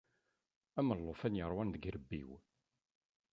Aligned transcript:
Am 0.79 0.89
llufan 0.99 1.37
yeṛwan 1.39 1.69
deg 1.71 1.83
yirebbi-w. 1.85 2.29